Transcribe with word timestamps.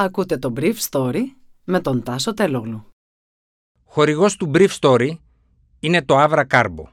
Ακούτε 0.00 0.38
το 0.38 0.52
Brief 0.56 0.74
Story 0.90 1.22
με 1.64 1.80
τον 1.80 2.02
Τάσο 2.02 2.34
Τελόγλου. 2.34 2.86
Χορηγός 3.84 4.36
του 4.36 4.50
Brief 4.54 4.68
Story 4.80 5.10
είναι 5.80 6.02
το 6.02 6.14
Avra 6.18 6.44
Carbo. 6.46 6.84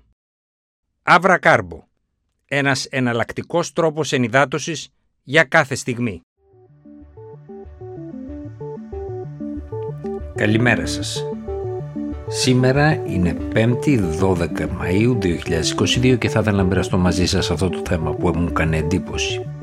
Avra 1.04 1.40
Carbo. 1.40 1.80
Ένας 2.46 2.86
εναλλακτικός 2.86 3.74
τρόπος 3.74 4.12
ενυδάτωσης 4.12 4.90
για 5.24 5.44
κάθε 5.44 5.76
στιγμή. 5.76 6.22
Καλημέρα 10.36 10.86
σας. 10.86 11.26
Σήμερα 12.28 12.94
είναι 12.94 13.38
5η 13.54 14.20
12 14.20 14.68
Μαΐου 14.68 15.18
2022 15.18 16.18
και 16.18 16.30
θα 16.30 16.40
ήθελα 16.40 16.58
να 16.58 16.64
μοιραστώ 16.64 16.98
μαζί 16.98 17.26
σας 17.26 17.52
αυτό 17.52 17.70
το 17.70 17.82
θέμα 17.86 18.16
που 18.16 18.38
μου 18.38 18.48
έκανε 18.48 18.78
εντύπωση. 18.78 19.55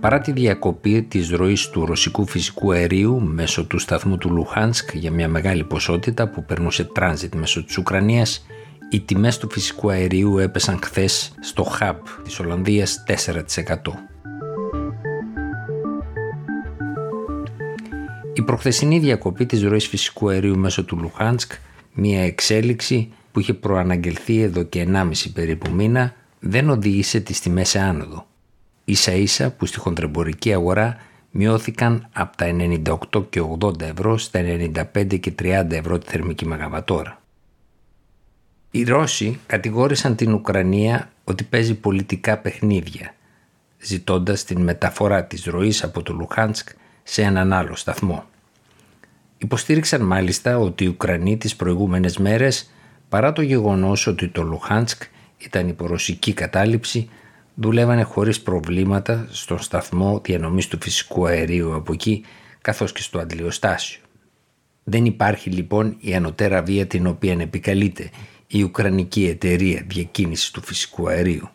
Παρά 0.00 0.20
τη 0.20 0.32
διακοπή 0.32 1.02
της 1.02 1.30
ροής 1.30 1.68
του 1.68 1.86
ρωσικού 1.86 2.26
φυσικού 2.26 2.72
αερίου 2.72 3.20
μέσω 3.20 3.64
του 3.64 3.78
σταθμού 3.78 4.18
του 4.18 4.30
Λουχάνσκ 4.30 4.94
για 4.94 5.10
μια 5.10 5.28
μεγάλη 5.28 5.64
ποσότητα 5.64 6.28
που 6.28 6.44
περνούσε 6.44 6.84
τράνζιτ 6.84 7.34
μέσω 7.34 7.64
της 7.64 7.78
Ουκρανίας, 7.78 8.46
οι 8.90 9.00
τιμές 9.00 9.38
του 9.38 9.50
φυσικού 9.50 9.90
αερίου 9.90 10.38
έπεσαν 10.38 10.78
χθες 10.82 11.32
στο 11.40 11.66
hub 11.80 11.94
της 12.24 12.40
Ολλανδίας 12.40 13.04
4%. 13.06 13.94
Η 18.34 18.42
προχθεσινή 18.42 18.98
διακοπή 18.98 19.46
της 19.46 19.62
ροής 19.62 19.86
φυσικού 19.86 20.28
αερίου 20.28 20.58
μέσω 20.58 20.84
του 20.84 20.98
Λουχάνσκ, 20.98 21.52
μια 21.92 22.22
εξέλιξη 22.22 23.12
που 23.32 23.40
είχε 23.40 23.54
προαναγγελθεί 23.54 24.40
εδώ 24.40 24.62
και 24.62 24.80
1,5 24.80 25.32
περίπου 25.34 25.70
μήνα, 25.70 26.14
δεν 26.40 26.70
οδήγησε 26.70 27.20
τις 27.20 27.40
τιμές 27.40 27.68
σε 27.68 27.78
άνοδο 27.78 28.28
ίσα 28.90 29.12
ίσα 29.12 29.50
που 29.50 29.66
στη 29.66 29.78
χοντρεμπορική 29.78 30.52
αγορά 30.52 30.96
μειώθηκαν 31.30 32.08
από 32.12 32.36
τα 32.36 32.46
98 33.12 33.24
και 33.30 33.42
80 33.60 33.80
ευρώ 33.80 34.18
στα 34.18 34.40
95 34.94 35.20
και 35.20 35.32
30 35.38 35.70
ευρώ 35.70 35.98
τη 35.98 36.10
θερμική 36.10 36.46
μεγαβατόρα. 36.46 37.20
Οι 38.70 38.84
Ρώσοι 38.84 39.38
κατηγόρησαν 39.46 40.16
την 40.16 40.32
Ουκρανία 40.32 41.10
ότι 41.24 41.44
παίζει 41.44 41.74
πολιτικά 41.74 42.38
παιχνίδια, 42.38 43.14
ζητώντας 43.78 44.44
την 44.44 44.60
μεταφορά 44.60 45.24
της 45.24 45.44
ροής 45.44 45.82
από 45.82 46.02
το 46.02 46.12
Λουχάνσκ 46.12 46.68
σε 47.02 47.22
έναν 47.22 47.52
άλλο 47.52 47.76
σταθμό. 47.76 48.24
Υποστήριξαν 49.38 50.00
μάλιστα 50.00 50.58
ότι 50.58 50.84
οι 50.84 50.86
Ουκρανοί 50.86 51.36
τις 51.36 51.56
προηγούμενες 51.56 52.18
μέρες, 52.18 52.70
παρά 53.08 53.32
το 53.32 53.42
γεγονός 53.42 54.06
ότι 54.06 54.28
το 54.28 54.42
Λουχάνσκ 54.42 55.02
ήταν 55.38 55.68
υπορωσική 55.68 56.32
κατάληψη, 56.32 57.08
δουλεύανε 57.54 58.02
χωρίς 58.02 58.40
προβλήματα 58.40 59.26
στον 59.30 59.58
σταθμό 59.58 60.20
διανομής 60.24 60.68
του 60.68 60.78
φυσικού 60.80 61.26
αερίου 61.26 61.74
από 61.74 61.92
εκεί 61.92 62.24
καθώς 62.60 62.92
και 62.92 63.02
στο 63.02 63.18
αντλιοστάσιο. 63.18 64.00
Δεν 64.84 65.04
υπάρχει 65.04 65.50
λοιπόν 65.50 65.96
η 66.00 66.14
ανωτέρα 66.14 66.62
βία 66.62 66.86
την 66.86 67.06
οποία 67.06 67.32
επικαλείται 67.40 68.10
η 68.46 68.62
Ουκρανική 68.62 69.26
εταιρεία 69.26 69.84
διακίνησης 69.86 70.50
του 70.50 70.62
φυσικού 70.62 71.08
αερίου. 71.08 71.48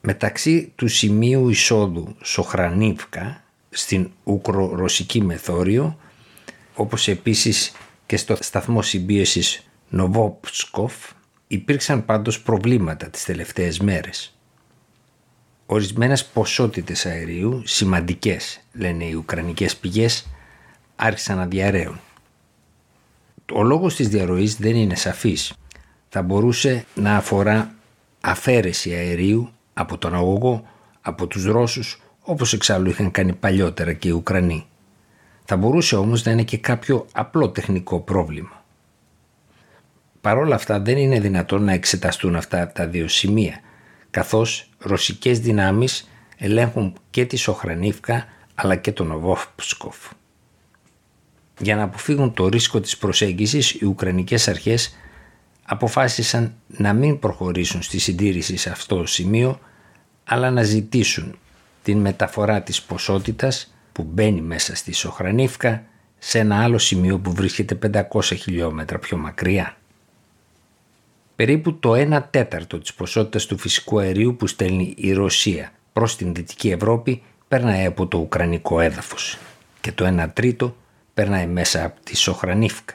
Μεταξύ 0.00 0.72
του 0.74 0.88
σημείου 0.88 1.48
εισόδου 1.48 2.16
Σοχρανίβκα 2.22 3.44
στην 3.70 4.10
Ουκρο-Ρωσική 4.24 5.22
μεθόριο 5.22 5.98
όπως 6.74 7.08
επίσης 7.08 7.72
και 8.06 8.16
στο 8.16 8.36
σταθμό 8.40 8.82
συμπίεσης 8.82 9.66
Νοβόπσκοφ 9.88 10.94
Υπήρξαν 11.48 12.04
πάντως 12.04 12.40
προβλήματα 12.40 13.10
τις 13.10 13.24
τελευταίες 13.24 13.78
μέρες. 13.78 14.38
Ορισμένες 15.66 16.24
ποσότητες 16.24 17.06
αερίου, 17.06 17.62
σημαντικές 17.64 18.60
λένε 18.72 19.04
οι 19.04 19.12
ουκρανικές 19.12 19.76
πηγές, 19.76 20.26
άρχισαν 20.96 21.36
να 21.36 21.46
διαραίουν. 21.46 22.00
Ο 23.52 23.62
λόγος 23.62 23.94
της 23.94 24.08
διαρροής 24.08 24.56
δεν 24.56 24.76
είναι 24.76 24.94
σαφής. 24.94 25.52
Θα 26.08 26.22
μπορούσε 26.22 26.84
να 26.94 27.16
αφορά 27.16 27.74
αφαίρεση 28.20 28.94
αερίου 28.94 29.50
από 29.74 29.98
τον 29.98 30.14
αγωγό, 30.14 30.68
από 31.00 31.26
τους 31.26 31.44
Ρώσους, 31.44 32.02
όπως 32.20 32.52
εξάλλου 32.52 32.90
είχαν 32.90 33.10
κάνει 33.10 33.32
παλιότερα 33.32 33.92
και 33.92 34.08
οι 34.08 34.10
Ουκρανοί. 34.10 34.66
Θα 35.44 35.56
μπορούσε 35.56 35.96
όμως 35.96 36.24
να 36.24 36.32
είναι 36.32 36.42
και 36.42 36.58
κάποιο 36.58 37.06
απλό 37.12 37.50
τεχνικό 37.50 38.00
πρόβλημα. 38.00 38.64
Παρόλα 40.26 40.54
αυτά 40.54 40.80
δεν 40.80 40.96
είναι 40.96 41.20
δυνατόν 41.20 41.64
να 41.64 41.72
εξεταστούν 41.72 42.36
αυτά 42.36 42.72
τα 42.72 42.86
δύο 42.86 43.08
σημεία, 43.08 43.60
καθώς 44.10 44.70
ρωσικές 44.78 45.40
δυνάμεις 45.40 46.08
ελέγχουν 46.36 46.96
και 47.10 47.26
τη 47.26 47.36
Σοχρανίφκα 47.36 48.26
αλλά 48.54 48.76
και 48.76 48.92
τον 48.92 49.10
Οβόφσκοφ. 49.10 49.96
Για 51.58 51.76
να 51.76 51.82
αποφύγουν 51.82 52.34
το 52.34 52.48
ρίσκο 52.48 52.80
της 52.80 52.96
προσέγγισης, 52.96 53.70
οι 53.70 53.84
Ουκρανικές 53.84 54.48
αρχές 54.48 54.96
αποφάσισαν 55.62 56.54
να 56.66 56.92
μην 56.92 57.18
προχωρήσουν 57.18 57.82
στη 57.82 57.98
συντήρηση 57.98 58.56
σε 58.56 58.70
αυτό 58.70 58.96
το 58.96 59.06
σημείο, 59.06 59.58
αλλά 60.24 60.50
να 60.50 60.62
ζητήσουν 60.62 61.38
την 61.82 61.98
μεταφορά 61.98 62.62
της 62.62 62.82
ποσότητας 62.82 63.74
που 63.92 64.02
μπαίνει 64.02 64.40
μέσα 64.40 64.74
στη 64.76 64.92
Σοχρανίφκα 64.92 65.82
σε 66.18 66.38
ένα 66.38 66.62
άλλο 66.62 66.78
σημείο 66.78 67.18
που 67.18 67.32
βρίσκεται 67.32 67.78
500 68.12 68.22
χιλιόμετρα 68.22 68.98
πιο 68.98 69.16
μακριά. 69.16 69.76
Περίπου 71.36 71.78
το 71.78 71.92
1 71.94 72.22
τέταρτο 72.30 72.78
της 72.78 72.94
ποσότητας 72.94 73.46
του 73.46 73.58
φυσικού 73.58 73.98
αερίου 73.98 74.36
που 74.36 74.46
στέλνει 74.46 74.94
η 74.96 75.12
Ρωσία 75.12 75.72
προς 75.92 76.16
την 76.16 76.34
Δυτική 76.34 76.70
Ευρώπη 76.70 77.22
περνάει 77.48 77.84
από 77.84 78.06
το 78.06 78.18
Ουκρανικό 78.18 78.80
έδαφος 78.80 79.38
και 79.80 79.92
το 79.92 80.22
1 80.22 80.28
τρίτο 80.32 80.76
περνάει 81.14 81.46
μέσα 81.46 81.84
από 81.84 82.00
τη 82.04 82.16
Σοχρανίφκα. 82.16 82.94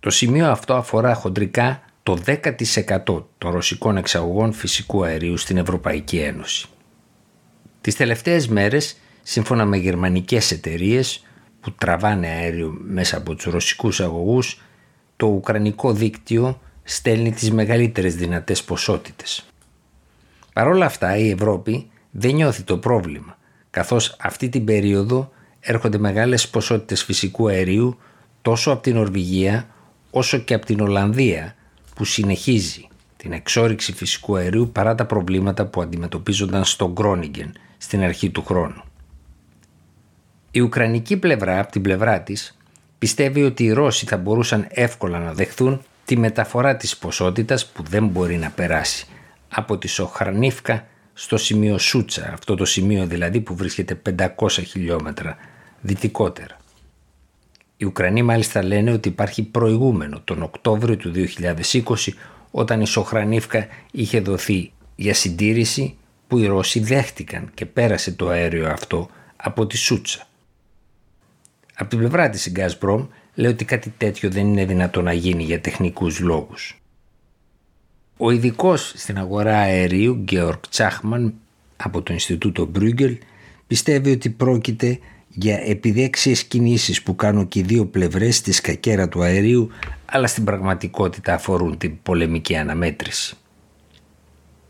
Το 0.00 0.10
σημείο 0.10 0.50
αυτό 0.50 0.74
αφορά 0.74 1.14
χοντρικά 1.14 1.82
το 2.02 2.18
10% 2.26 2.42
των 3.38 3.50
ρωσικών 3.50 3.96
εξαγωγών 3.96 4.52
φυσικού 4.52 5.04
αερίου 5.04 5.36
στην 5.36 5.56
Ευρωπαϊκή 5.56 6.18
Ένωση. 6.18 6.68
Τις 7.80 7.96
τελευταίες 7.96 8.48
μέρες, 8.48 8.96
σύμφωνα 9.22 9.64
με 9.64 9.76
γερμανικές 9.76 10.50
εταιρείες 10.50 11.26
που 11.60 11.72
τραβάνε 11.72 12.26
αέριο 12.26 12.76
μέσα 12.80 13.16
από 13.16 13.34
τους 13.34 13.44
ρωσικούς 13.44 14.00
αγωγούς, 14.00 14.62
το 15.16 15.26
ουκρανικό 15.26 15.92
δίκτυο 15.92 16.60
στέλνει 16.90 17.32
τις 17.32 17.50
μεγαλύτερες 17.50 18.14
δυνατές 18.14 18.62
ποσότητες. 18.64 19.44
Παρ' 20.52 20.66
όλα 20.66 20.86
αυτά 20.86 21.16
η 21.16 21.30
Ευρώπη 21.30 21.90
δεν 22.10 22.34
νιώθει 22.34 22.62
το 22.62 22.78
πρόβλημα, 22.78 23.38
καθώς 23.70 24.16
αυτή 24.20 24.48
την 24.48 24.64
περίοδο 24.64 25.32
έρχονται 25.60 25.98
μεγάλες 25.98 26.48
ποσότητες 26.48 27.02
φυσικού 27.02 27.48
αερίου 27.48 27.98
τόσο 28.42 28.70
από 28.70 28.82
την 28.82 28.96
Ορβηγία 28.96 29.68
όσο 30.10 30.38
και 30.38 30.54
από 30.54 30.66
την 30.66 30.80
Ολλανδία 30.80 31.54
που 31.94 32.04
συνεχίζει 32.04 32.88
την 33.16 33.32
εξόριξη 33.32 33.92
φυσικού 33.92 34.36
αερίου 34.36 34.70
παρά 34.72 34.94
τα 34.94 35.04
προβλήματα 35.04 35.66
που 35.66 35.82
αντιμετωπίζονταν 35.82 36.64
στο 36.64 36.90
Γκρόνιγκεν 36.92 37.52
στην 37.78 38.02
αρχή 38.02 38.30
του 38.30 38.44
χρόνου. 38.44 38.82
Η 40.50 40.60
Ουκρανική 40.60 41.16
πλευρά 41.16 41.58
από 41.60 41.72
την 41.72 41.82
πλευρά 41.82 42.20
της 42.20 42.58
πιστεύει 42.98 43.42
ότι 43.42 43.64
οι 43.64 43.72
Ρώσοι 43.72 44.06
θα 44.06 44.16
μπορούσαν 44.16 44.66
εύκολα 44.68 45.18
να 45.18 45.32
δεχθούν 45.32 45.82
τη 46.08 46.16
μεταφορά 46.16 46.76
της 46.76 46.96
ποσότητας 46.96 47.66
που 47.66 47.82
δεν 47.82 48.06
μπορεί 48.06 48.36
να 48.36 48.50
περάσει 48.50 49.06
από 49.48 49.78
τη 49.78 49.88
Σοχρανίφκα 49.88 50.86
στο 51.12 51.36
σημείο 51.36 51.78
Σούτσα, 51.78 52.30
αυτό 52.32 52.54
το 52.54 52.64
σημείο 52.64 53.06
δηλαδή 53.06 53.40
που 53.40 53.54
βρίσκεται 53.54 54.00
500 54.16 54.48
χιλιόμετρα 54.50 55.36
δυτικότερα. 55.80 56.56
Οι 57.76 57.84
Ουκρανοί 57.84 58.22
μάλιστα 58.22 58.62
λένε 58.62 58.92
ότι 58.92 59.08
υπάρχει 59.08 59.42
προηγούμενο 59.42 60.20
τον 60.24 60.42
Οκτώβριο 60.42 60.96
του 60.96 61.12
2020 61.14 61.82
όταν 62.50 62.80
η 62.80 62.86
Σοχρανίφκα 62.86 63.66
είχε 63.90 64.20
δοθεί 64.20 64.72
για 64.96 65.14
συντήρηση 65.14 65.96
που 66.26 66.38
οι 66.38 66.46
Ρώσοι 66.46 66.80
δέχτηκαν 66.80 67.50
και 67.54 67.66
πέρασε 67.66 68.12
το 68.12 68.28
αέριο 68.28 68.68
αυτό 68.68 69.08
από 69.36 69.66
τη 69.66 69.76
Σούτσα. 69.76 70.26
Από 71.74 71.90
την 71.90 71.98
πλευρά 71.98 72.28
της 72.30 72.46
η 72.46 72.52
Gazprom 72.56 73.06
λέει 73.38 73.50
ότι 73.50 73.64
κάτι 73.64 73.92
τέτοιο 73.96 74.30
δεν 74.30 74.46
είναι 74.46 74.64
δυνατό 74.64 75.02
να 75.02 75.12
γίνει 75.12 75.42
για 75.42 75.60
τεχνικούς 75.60 76.20
λόγους. 76.20 76.80
Ο 78.16 78.30
ειδικός 78.30 78.92
στην 78.96 79.18
αγορά 79.18 79.58
αερίου, 79.58 80.14
Γκέορκ 80.14 80.68
Τσάχμαν, 80.68 81.34
από 81.76 82.02
το 82.02 82.12
Ινστιτούτο 82.12 82.64
Μπρούγκελ, 82.64 83.18
πιστεύει 83.66 84.10
ότι 84.10 84.30
πρόκειται 84.30 84.98
για 85.28 85.60
επιδέξιες 85.64 86.44
κινήσεις 86.44 87.02
που 87.02 87.16
κάνουν 87.16 87.48
και 87.48 87.58
οι 87.58 87.62
δύο 87.62 87.86
πλευρές 87.86 88.36
στη 88.36 88.52
σκακέρα 88.52 89.08
του 89.08 89.22
αερίου, 89.22 89.70
αλλά 90.04 90.26
στην 90.26 90.44
πραγματικότητα 90.44 91.34
αφορούν 91.34 91.78
την 91.78 92.02
πολεμική 92.02 92.56
αναμέτρηση. 92.56 93.36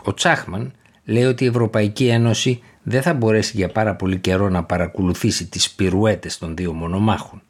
Ο 0.03 0.15
Τσάχμαν 0.15 0.73
λέει 1.05 1.25
ότι 1.25 1.45
η 1.45 1.47
Ευρωπαϊκή 1.47 2.07
Ένωση 2.07 2.63
δεν 2.83 3.03
θα 3.03 3.15
μπορέσει 3.15 3.57
για 3.57 3.69
πάρα 3.69 3.95
πολύ 3.95 4.19
καιρό 4.19 4.49
να 4.49 4.65
παρακολουθήσει 4.65 5.47
τις 5.47 5.71
πυρουέτες 5.71 6.39
των 6.39 6.57
δύο 6.57 6.73
μονομάχων 6.73 7.43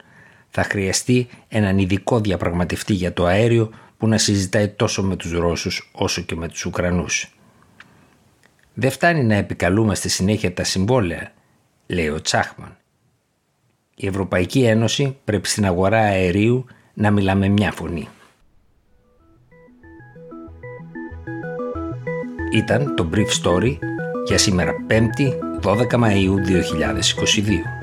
θα 0.49 0.63
χρειαστεί 0.63 1.27
έναν 1.47 1.77
ειδικό 1.77 2.19
διαπραγματευτή 2.19 2.93
για 2.93 3.13
το 3.13 3.25
αέριο 3.25 3.69
που 3.97 4.07
να 4.07 4.17
συζητάει 4.17 4.67
τόσο 4.67 5.03
με 5.03 5.15
τους 5.15 5.31
Ρώσους 5.31 5.89
όσο 5.93 6.21
και 6.21 6.35
με 6.35 6.47
τους 6.47 6.65
Ουκρανούς. 6.65 7.33
«Δεν 8.73 8.91
φτάνει 8.91 9.23
να 9.23 9.35
επικαλούμαστε 9.35 10.07
συνέχεια 10.07 10.53
τα 10.53 10.63
συμβόλαια», 10.63 11.31
λέει 11.87 12.07
ο 12.07 12.21
Τσάχμαν. 12.21 12.77
«Η 13.95 14.07
Ευρωπαϊκή 14.07 14.63
Ένωση 14.63 15.17
πρέπει 15.23 15.47
στην 15.47 15.65
αγορά 15.65 15.99
αερίου 15.99 16.65
να 16.93 17.11
μιλάμε 17.11 17.47
μια 17.47 17.71
φωνή». 17.71 18.07
Ήταν 22.53 22.95
το 22.95 23.09
Brief 23.13 23.43
Story 23.43 23.77
για 24.25 24.37
σήμερα 24.37 24.73
5η 24.89 25.33
12 25.61 25.89
Μαΐου 25.89 26.33
2022. 26.45 27.78